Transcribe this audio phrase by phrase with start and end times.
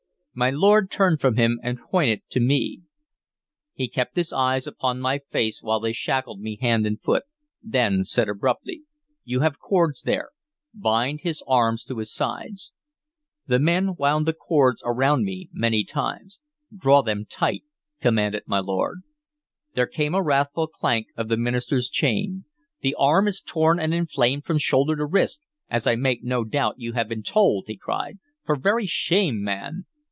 [0.33, 2.83] My lord turned from him, and pointed to me.
[3.73, 7.23] He kept his eyes upon my face while they shackled me hand and foot;
[7.61, 8.83] then said abruptly,
[9.25, 10.29] "You have cords there:
[10.73, 12.71] bind his arms to his sides."
[13.47, 16.39] The men wound the cords around me many times.
[16.73, 17.65] "Draw them tight,"
[17.99, 19.01] commanded my lord.
[19.75, 22.45] There came a wrathful clank of the minister's chains.
[22.79, 26.75] "The arm is torn and inflamed from shoulder to wrist, as I make no doubt
[26.77, 28.19] you have been told!" he cried.
[28.45, 29.83] "For very shame, man!"